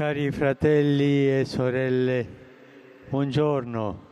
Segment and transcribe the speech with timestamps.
[0.00, 2.26] Cari fratelli e sorelle,
[3.10, 4.06] buongiorno.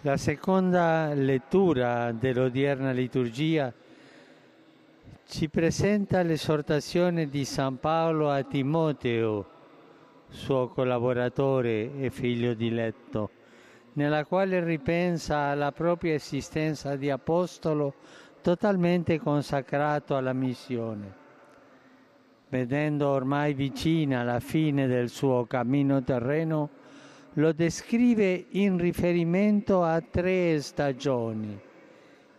[0.00, 3.70] La seconda lettura dell'odierna liturgia
[5.26, 9.46] ci presenta l'esortazione di San Paolo a Timoteo,
[10.30, 13.28] suo collaboratore e figlio diletto,
[13.92, 17.92] nella quale ripensa alla propria esistenza di apostolo
[18.40, 21.24] totalmente consacrato alla missione.
[22.48, 26.70] Vedendo ormai vicina la fine del suo cammino terreno,
[27.34, 31.58] lo descrive in riferimento a tre stagioni,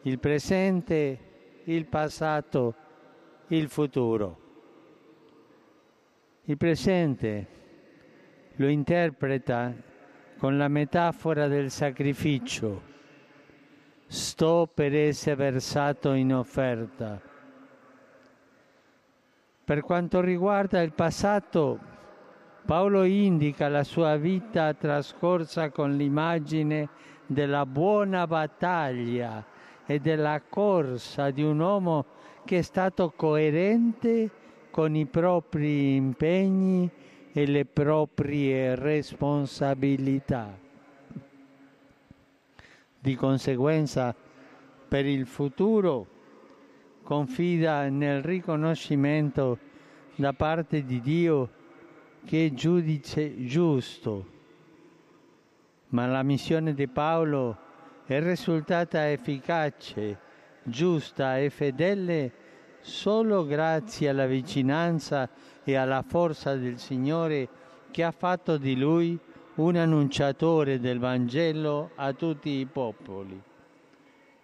[0.03, 1.19] il presente,
[1.65, 2.73] il passato,
[3.47, 4.45] il futuro.
[6.45, 7.47] Il presente
[8.55, 9.73] lo interpreta
[10.37, 12.95] con la metafora del sacrificio.
[14.07, 17.21] Sto per essere versato in offerta.
[19.67, 21.77] Per quanto riguarda il passato,
[22.65, 26.87] Paolo indica la sua vita trascorsa con l'immagine
[27.25, 29.45] della buona battaglia
[29.85, 32.05] e della corsa di un uomo
[32.45, 34.31] che è stato coerente
[34.71, 36.89] con i propri impegni
[37.33, 40.57] e le proprie responsabilità.
[42.97, 44.15] Di conseguenza,
[44.87, 46.15] per il futuro,
[47.07, 49.57] confida nel riconoscimento
[50.15, 51.49] da parte di Dio
[52.25, 54.25] che è giudice giusto.
[55.91, 57.57] Ma la missione di Paolo
[58.05, 60.19] è risultata efficace,
[60.63, 62.31] giusta e fedele
[62.81, 65.29] solo grazie alla vicinanza
[65.63, 67.47] e alla forza del Signore
[67.89, 69.17] che ha fatto di lui
[69.55, 73.41] un annunciatore del Vangelo a tutti i popoli.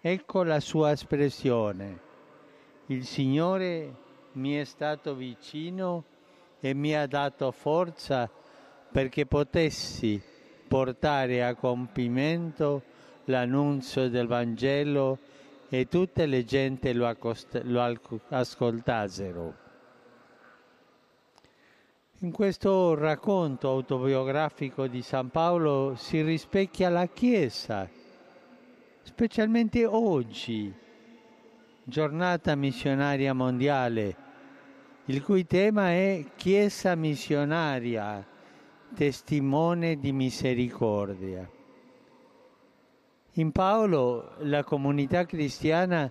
[0.00, 2.12] Ecco la sua espressione.
[2.88, 3.94] Il Signore
[4.32, 6.04] mi è stato vicino
[6.60, 8.30] e mi ha dato forza
[8.90, 10.22] perché potessi
[10.68, 12.82] portare a compimento
[13.24, 15.18] l'annunzio del Vangelo
[15.70, 19.54] e tutte le gente lo, accost- lo ascoltassero.
[22.18, 27.88] In questo racconto autobiografico di San Paolo si rispecchia la Chiesa,
[29.02, 30.82] specialmente oggi,
[31.84, 34.16] giornata missionaria mondiale,
[35.06, 38.26] il cui tema è Chiesa missionaria,
[38.94, 41.46] testimone di misericordia.
[43.32, 46.10] In Paolo la comunità cristiana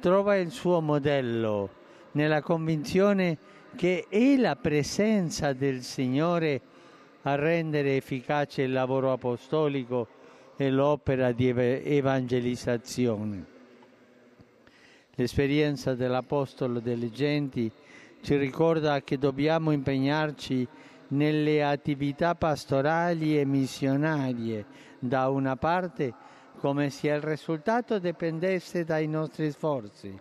[0.00, 1.70] trova il suo modello
[2.12, 3.38] nella convinzione
[3.74, 6.60] che è la presenza del Signore
[7.22, 10.08] a rendere efficace il lavoro apostolico
[10.56, 13.55] e l'opera di evangelizzazione.
[15.18, 17.72] L'esperienza dell'Apostolo delle genti
[18.20, 20.68] ci ricorda che dobbiamo impegnarci
[21.08, 24.66] nelle attività pastorali e missionarie
[24.98, 26.12] da una parte
[26.58, 30.14] come se il risultato dipendesse dai nostri sforzi,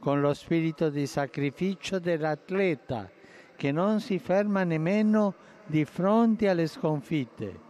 [0.00, 3.08] con lo spirito di sacrificio dell'atleta
[3.54, 5.34] che non si ferma nemmeno
[5.66, 7.60] di fronte alle sconfitte.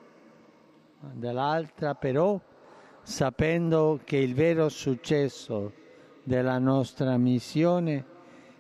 [1.01, 2.41] Dall'altra però,
[3.03, 5.81] sapendo che il vero successo
[6.23, 8.05] della nostra missione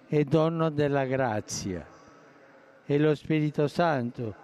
[0.06, 1.86] è dono della grazia.
[2.84, 4.34] È lo Spirito Santo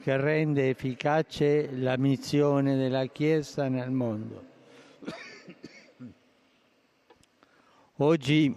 [0.00, 4.48] che rende efficace la missione della Chiesa nel mondo.
[7.96, 8.54] Oggi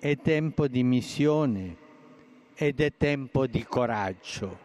[0.00, 1.76] è tempo di missione
[2.54, 4.58] ed è tempo di coraggio.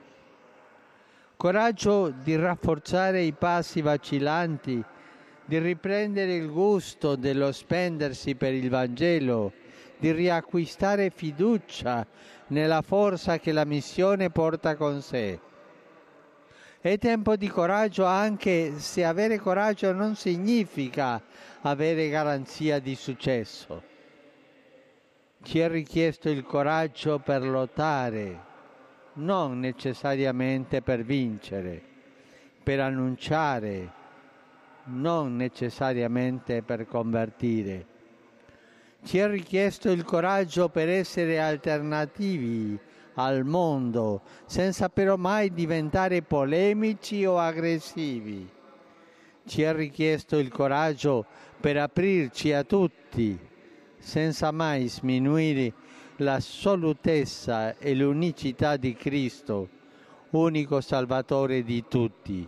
[1.36, 4.84] Coraggio di rafforzare i passi vacillanti,
[5.50, 9.52] di riprendere il gusto dello spendersi per il Vangelo,
[9.98, 12.06] di riacquistare fiducia
[12.48, 15.40] nella forza che la missione porta con sé.
[16.80, 21.22] È tempo di coraggio anche se avere coraggio non significa
[21.62, 23.90] avere garanzia di successo
[25.42, 28.40] ci è richiesto il coraggio per lottare,
[29.14, 31.82] non necessariamente per vincere,
[32.62, 33.99] per annunciare,
[34.90, 37.86] non necessariamente per convertire.
[39.04, 42.78] Ci è richiesto il coraggio per essere alternativi
[43.14, 48.50] al mondo, senza però mai diventare polemici o aggressivi.
[49.46, 51.26] Ci è richiesto il coraggio
[51.60, 53.38] per aprirci a tutti,
[53.98, 55.74] senza mai sminuire
[56.18, 59.70] l'assolutezza e l'unicità di Cristo,
[60.32, 62.48] unico Salvatore di tutti.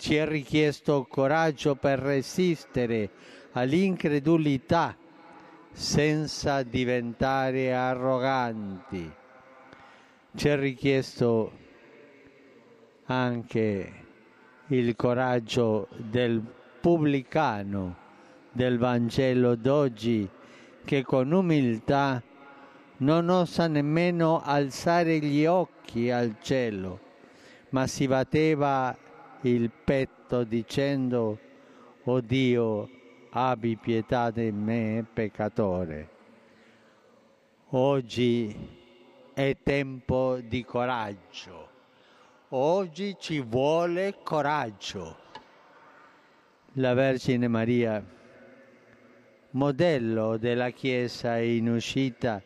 [0.00, 3.10] Ci è richiesto coraggio per resistere
[3.52, 4.96] all'incredulità
[5.72, 9.12] senza diventare arroganti.
[10.34, 11.52] Ci è richiesto
[13.04, 13.92] anche
[14.68, 16.42] il coraggio del
[16.80, 17.96] pubblicano
[18.52, 20.26] del Vangelo d'oggi
[20.82, 22.22] che con umiltà
[22.96, 27.00] non osa nemmeno alzare gli occhi al cielo,
[27.68, 28.96] ma si batteva
[29.42, 31.38] il petto dicendo,
[32.04, 32.88] O Dio,
[33.30, 36.08] abbi pietà di me, peccatore.
[37.70, 38.54] Oggi
[39.32, 41.68] è tempo di coraggio.
[42.48, 45.16] Oggi ci vuole coraggio.
[46.74, 48.04] La Vergine Maria,
[49.50, 52.42] modello della Chiesa in uscita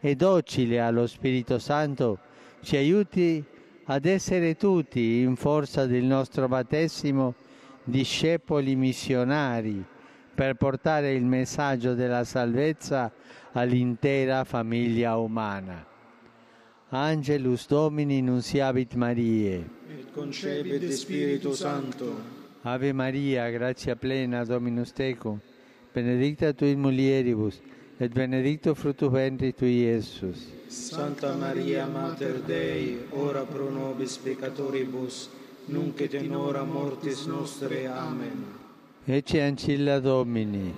[0.00, 2.18] e docile allo Spirito Santo,
[2.60, 3.44] ci aiuti
[3.90, 7.34] ad essere tutti, in forza del nostro battesimo,
[7.84, 9.82] discepoli missionari
[10.34, 13.10] per portare il messaggio della salvezza
[13.52, 15.86] all'intera famiglia umana.
[16.90, 19.68] Angelus Domini nunciavit Mariae.
[19.88, 22.36] Et concepit Spiritu Sancto.
[22.62, 25.38] Ave Maria, gratia plena, Dominus tecum,
[25.92, 27.58] benedicta tu in mulieribus,
[28.00, 30.46] et benedictus fructus ventris tui, Iesus.
[30.68, 35.28] Santa Maria, Mater Dei, ora pro nobis peccatoribus,
[35.66, 37.86] nunc et in hora mortis nostre.
[37.88, 38.44] Amen.
[39.04, 40.72] Ecce ancilla Domini.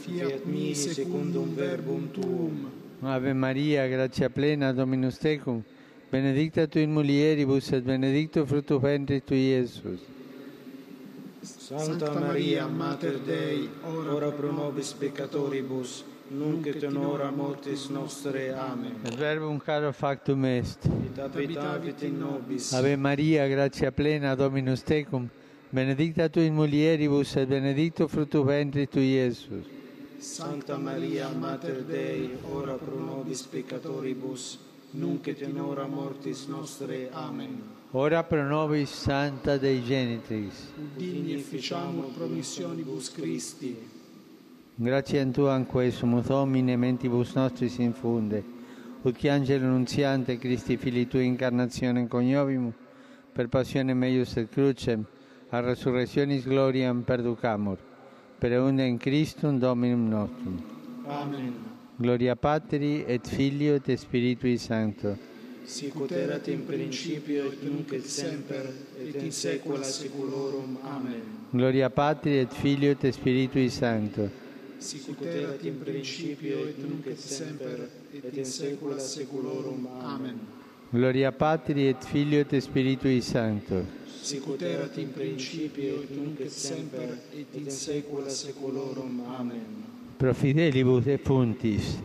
[0.00, 2.70] Fiat mi secundum verbum tuum.
[3.02, 5.62] Ave Maria, gratia plena, Dominus tecum,
[6.10, 10.00] benedicta tu in mulieribus, et benedictus fructus ventris tui, Iesus.
[11.42, 18.54] Santa Maria, Mater Dei, ora pro nobis peccatoribus, nunc et in hora mortis nostre.
[18.54, 18.96] Amen.
[19.04, 20.86] Et verbum caro factum est.
[20.86, 22.72] Et habitavit in nobis.
[22.72, 25.28] Ave Maria, gratia plena, Dominus tecum,
[25.70, 29.66] benedicta tu in mulieribus, et benedictus fructus ventris tui, Iesus.
[30.18, 34.58] Santa Maria, Mater Dei, ora pro nobis peccatoribus,
[34.92, 37.08] nunc et in hora mortis nostre.
[37.12, 37.62] Amen.
[37.92, 40.72] Ora pro nobis Santa Dei Genitrix.
[40.96, 44.00] Digni ficiamur promissionibus Christi.
[44.82, 48.42] Grazie tu anque sumus Domine mentibus nostris infunde.
[49.02, 52.74] Ut che angelo nunziante Christi fili tui incarnazione coniovimus,
[53.32, 55.06] per passione meius et crucem,
[55.50, 57.78] a resurrectionis gloriam perducamur.
[58.40, 60.60] Per unde in Christum Dominum nostrum.
[61.06, 61.54] Amen.
[61.94, 65.16] Gloria Patri et Filio et Spiritui Sancto.
[65.62, 68.66] Sicut erat in principio et nunc et semper
[68.98, 70.76] et in saecula saeculorum.
[70.82, 71.22] Amen.
[71.50, 74.41] Gloria Patri et Filio et Spiritui Sancto.
[74.82, 79.86] sicut erat in principio et nunc et semper et in saecula saeculorum.
[80.02, 80.38] Amen.
[80.90, 83.84] Gloria Patri et Filio et Spiritui Sancto.
[84.22, 89.22] Sicut erat in principio et nunc et semper et in saecula saeculorum.
[89.38, 89.84] Amen.
[90.18, 91.96] Pro fidelibus et fontis,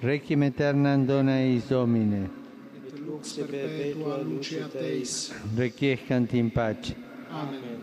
[0.00, 2.30] requiem aeternam dona eis Domine.
[2.86, 5.32] Et lux perpetua lucet eis.
[5.56, 6.94] Requiescant in pace.
[7.30, 7.78] Amen.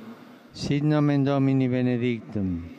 [0.52, 2.79] Sit nomen Domini benedictum.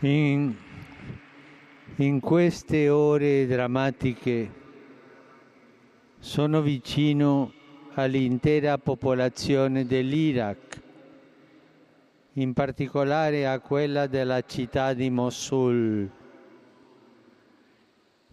[0.00, 0.54] In,
[1.96, 4.52] in queste ore drammatiche
[6.20, 7.52] sono vicino
[7.94, 10.82] all'intera popolazione dell'Iraq,
[12.34, 16.08] in particolare a quella della città di Mosul.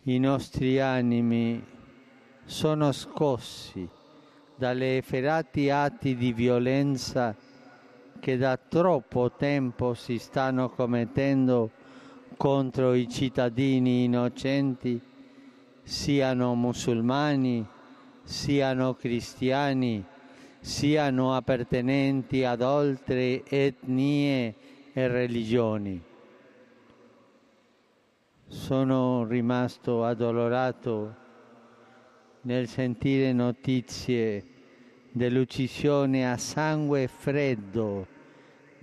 [0.04, 1.64] I nostri animi
[2.44, 3.90] sono scossi
[4.56, 7.36] dalle efferati atti di violenza
[8.26, 11.70] che da troppo tempo si stanno commettendo
[12.38, 15.00] contro i cittadini innocenti,
[15.84, 17.64] siano musulmani,
[18.24, 20.04] siano cristiani,
[20.60, 24.56] siano appartenenti ad altre etnie
[24.92, 26.04] e religioni.
[28.48, 31.16] Sono rimasto addolorato
[32.42, 34.44] nel sentire notizie
[35.12, 38.14] dell'uccisione a sangue freddo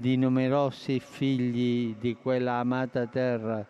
[0.02, 3.64] di numerosi figli di quella amata terra,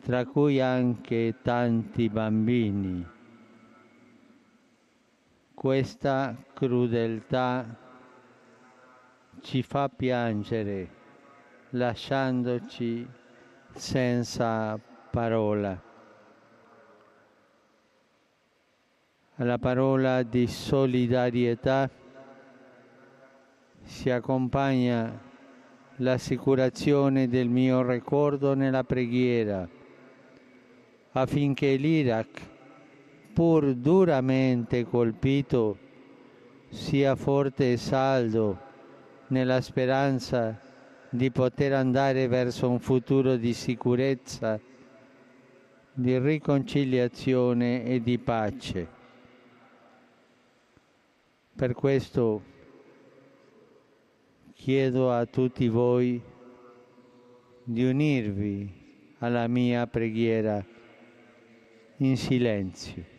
[0.00, 3.04] tra cui anche tanti bambini.
[5.52, 7.66] Questa crudeltà
[9.40, 10.88] ci fa piangere
[11.70, 13.04] lasciandoci
[13.72, 14.78] senza
[15.10, 15.82] parola.
[19.34, 22.04] Alla parola di solidarietà
[23.86, 25.16] si accompagna
[25.98, 29.66] l'assicurazione del mio ricordo nella preghiera
[31.12, 32.40] affinché l'Iraq,
[33.32, 35.78] pur duramente colpito,
[36.68, 38.58] sia forte e saldo
[39.28, 40.60] nella speranza
[41.08, 44.60] di poter andare verso un futuro di sicurezza,
[45.92, 48.88] di riconciliazione e di pace.
[51.54, 52.54] Per questo
[54.56, 56.20] chiedo a tutti voi
[57.62, 60.64] di unirvi alla mia preghiera
[61.98, 63.15] in silenzio.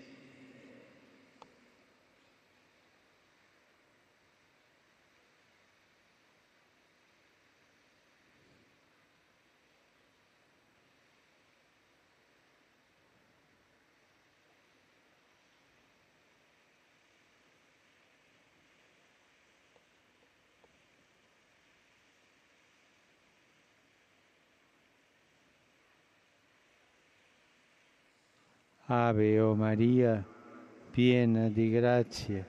[28.89, 30.25] Ave o Maria,
[30.91, 32.45] piena di grazia,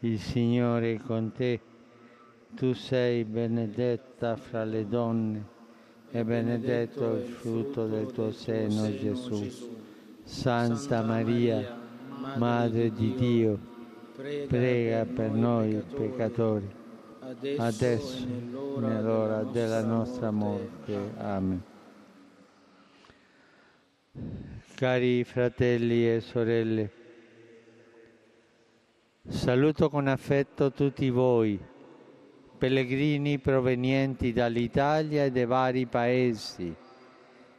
[0.00, 1.60] il Signore è con te.
[2.54, 5.44] Tu sei benedetta fra le donne
[6.12, 9.50] e benedetto il frutto del tuo seno, Gesù.
[10.22, 11.76] Santa Maria,
[12.36, 13.58] Madre di Dio,
[14.46, 16.70] prega per noi peccatori,
[17.56, 20.96] adesso e nell'ora della nostra morte.
[21.16, 21.62] Amen.
[24.76, 26.90] Cari fratelli e sorelle,
[29.28, 31.56] saluto con affetto tutti voi,
[32.58, 36.74] pellegrini provenienti dall'Italia e dai vari paesi,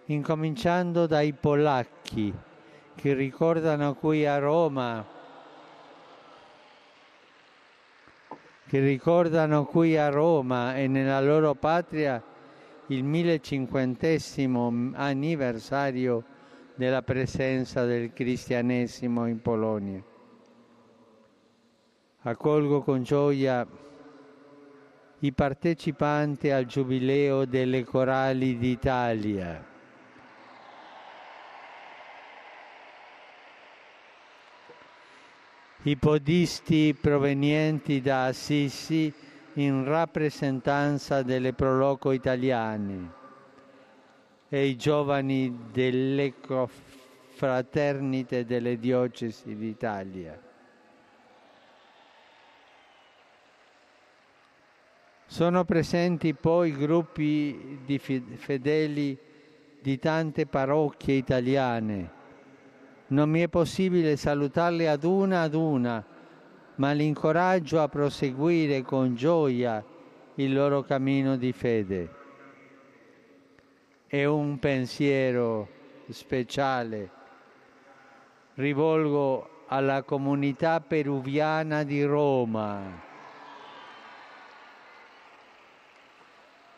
[0.08, 2.34] incominciando dai polacchi
[2.96, 5.06] che ricordano qui a Roma,
[8.68, 12.22] che ricordano qui a Roma e nella loro patria
[12.88, 16.34] il 1500 anniversario
[16.76, 20.04] della presenza del cristianesimo in Polonia.
[22.22, 23.66] Accolgo con gioia
[25.20, 29.74] i partecipanti al Giubileo delle Corali d'Italia.
[35.84, 39.14] I podisti provenienti da Assisi
[39.54, 43.24] in rappresentanza delle proloco italiane
[44.56, 50.42] e i giovani dell'Ecofraternite delle Diocesi d'Italia.
[55.26, 59.18] Sono presenti poi gruppi di fedeli
[59.82, 62.12] di tante parrocchie italiane.
[63.08, 66.02] Non mi è possibile salutarle ad una ad una,
[66.76, 69.84] ma li incoraggio a proseguire con gioia
[70.36, 72.24] il loro cammino di fede
[74.16, 75.68] e un pensiero
[76.10, 77.10] speciale
[78.54, 82.82] rivolgo alla comunità peruviana di Roma,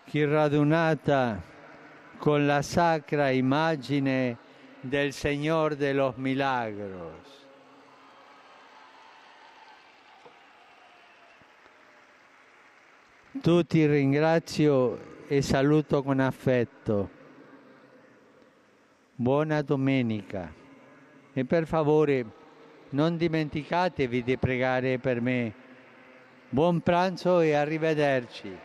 [0.04, 1.40] che radunata
[2.18, 4.38] con la sacra immagine
[4.82, 7.46] del Señor de los Milagros.
[13.40, 17.17] Tutti ringrazio e saluto con affetto.
[19.20, 20.54] Buona domenica
[21.34, 22.24] e per favore
[22.90, 25.54] non dimenticatevi di pregare per me.
[26.50, 28.56] Buon pranzo e arrivederci.